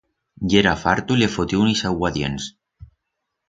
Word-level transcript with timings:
Yera 0.53 0.73
farto 0.75 1.13
y 1.15 1.19
le 1.21 1.29
fotió 1.35 1.61
un 1.67 1.71
ixauguadients. 1.75 2.51